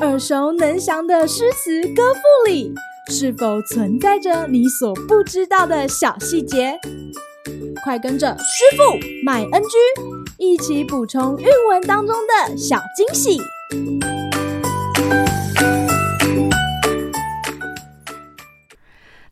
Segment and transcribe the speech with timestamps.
[0.00, 2.74] 耳熟能详的诗词歌赋里，
[3.08, 6.78] 是否存在着你所不知道的小细节？
[7.84, 8.82] 快跟着师傅
[9.24, 9.68] 麦恩居
[10.38, 13.40] 一起补充韵文当中的小惊喜！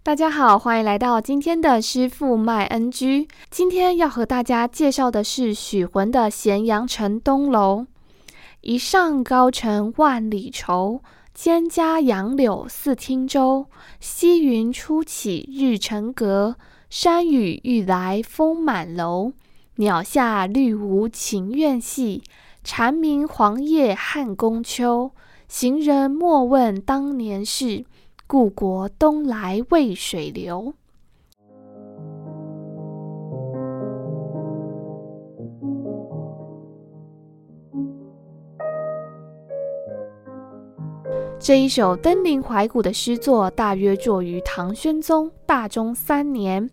[0.03, 3.29] 大家好，欢迎来到今天的师傅麦恩居。
[3.51, 7.83] 今天要和大家介绍的是许浑的《咸阳城东楼》。
[8.63, 11.03] 一上高城万里愁，
[11.35, 13.67] 蒹葭杨柳似汀洲。
[14.01, 16.57] 溪云初起日沉阁，
[16.91, 19.33] 山雨欲来风满楼。
[19.77, 22.23] 鸟下绿芜秦苑细，
[22.63, 25.13] 蝉鸣黄叶汉宫秋。
[25.49, 27.87] 行人莫问当年事，
[28.27, 30.75] 故国东来渭水流。
[41.43, 46.69] 这一首登临怀古的诗作，大约作于唐宣宗大中三年。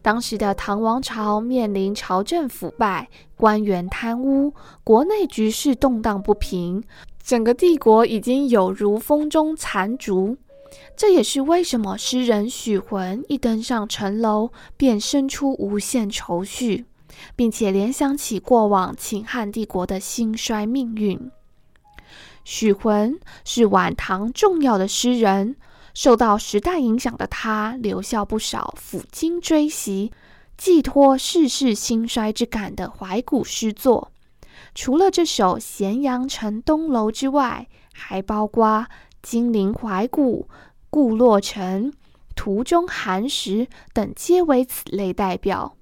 [0.00, 6.82] 当时的唐王朝面临朝政腐败、官员贪污，国内局势动荡不平，
[7.22, 10.38] 整个帝国已经有如风中残烛。
[10.96, 16.86] 这也是为什么诗人许浑一登上城楼，便生出无限愁绪，
[17.36, 21.30] 并且联想起过往秦汉帝国的兴衰命运。
[22.48, 25.56] 许浑是晚唐重要的诗人，
[25.92, 30.12] 受到时代影响的他，留下不少抚今追昔、
[30.56, 34.12] 寄托世事兴衰之感的怀古诗作。
[34.76, 38.86] 除了这首《咸阳城东楼》之外，还包括
[39.20, 40.42] 《金陵怀古》
[40.88, 41.86] 《故洛城》
[42.36, 45.76] 《途中寒食》等，皆为此类代表。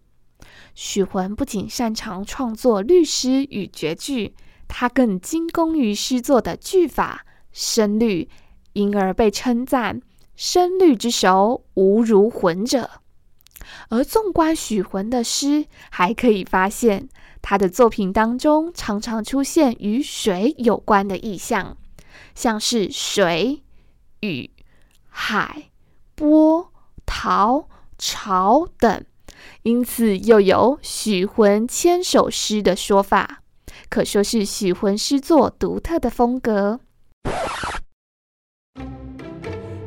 [0.74, 4.34] 许浑不仅擅长创作律诗与绝句。
[4.68, 8.28] 他更精工于诗作的句法、声律，
[8.72, 10.00] 因而被称赞
[10.34, 12.90] “声律之手，无如浑者”。
[13.88, 17.08] 而纵观许浑的诗，还可以发现
[17.40, 21.76] 他的作品当中常常出现与水有关的意象，
[22.34, 23.62] 像是水、
[24.20, 24.50] 雨、
[25.08, 25.70] 海、
[26.14, 26.72] 波、
[27.06, 29.04] 涛、潮等，
[29.62, 33.43] 因此又有“许浑千首诗”的说法。
[33.94, 36.80] 可说是许魂诗作独特的风格。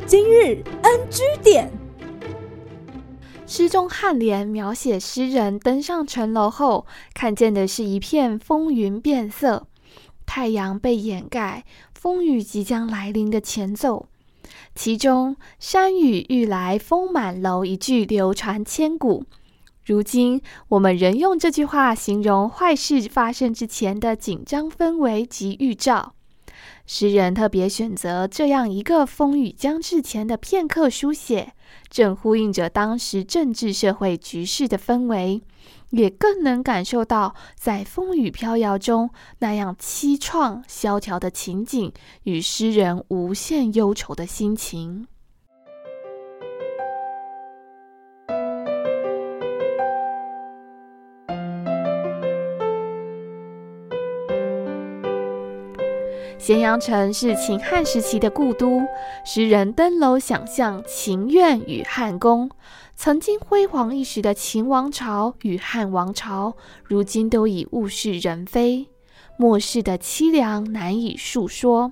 [0.06, 1.70] 今日 NG 点，
[3.46, 9.68] 诗中颔联描写诗人登上城楼后，看见的是一片风云变色，
[10.26, 14.08] 太阳被掩盖，风雨即将来临的前奏。
[14.74, 19.26] 其中“山雨欲来风满楼”一句流传千古。
[19.88, 26.14] 如今，我们仍用这句话形容坏事发生之前的紧张氛围及预兆。
[26.86, 31.54] 诗人特别选择这样一个风雨将至前的片刻书写，
[31.90, 35.42] 正呼应着当时政治社会局势的氛围，
[35.92, 39.10] 也更能感受到在风雨飘摇中
[39.40, 41.94] 那样凄怆萧条的情景
[42.24, 45.08] 与诗人无限忧愁的心情。
[56.40, 58.82] 咸阳城是秦汉时期的故都，
[59.26, 62.50] 诗人登楼想象秦苑与汉宫，
[62.96, 68.88] 曾经辉煌一时的秦王朝与汉王朝，如今都已物是人非，
[69.36, 71.92] 末世的凄凉难以述说。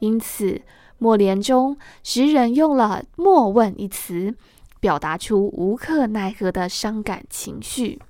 [0.00, 0.62] 因此，
[0.98, 4.34] 末联中诗人用了“莫问”一词，
[4.80, 8.00] 表达出无可奈何的伤感情绪。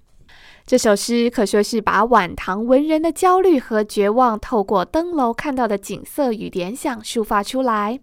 [0.66, 8.00] 这首诗可说是把晚唐文人的焦虑和绝望，透过登楼看到的景色与联想抒发出来。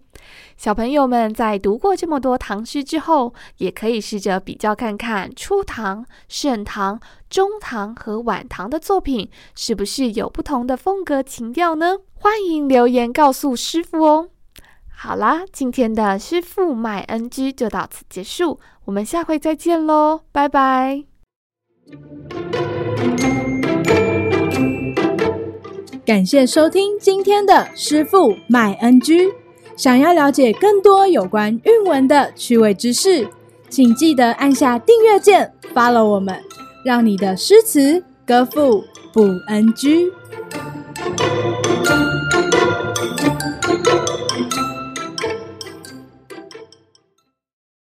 [0.56, 11.98] 小朋友们在读过这么多唐诗之后，也可以试着比较看看初唐、盛唐、中唐和晚唐的作品，是不是有不同的风格情调呢？
[12.14, 14.28] 欢迎留言告诉师傅哦。
[14.88, 21.02] 好啦，今天的师傅麦恩居就到此结束，我们下回再见喽，拜拜。
[26.04, 29.30] 感谢收听今天的师傅卖 NG，。
[29.76, 33.26] 想要了解更多有关韵文的趣味知识，
[33.70, 36.38] 请记得按下订阅键，follow 我们，
[36.84, 40.12] 让你的诗词歌赋不 NG。